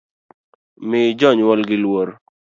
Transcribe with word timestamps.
Mi 0.89 1.01
jonywolgi 1.19 1.75
luorr 1.83 2.09